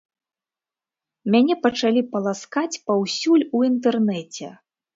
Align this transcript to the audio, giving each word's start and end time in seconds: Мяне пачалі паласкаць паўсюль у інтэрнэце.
Мяне 1.35 1.55
пачалі 1.67 2.01
паласкаць 2.15 2.81
паўсюль 2.89 3.47
у 3.59 3.65
інтэрнэце. 3.71 4.47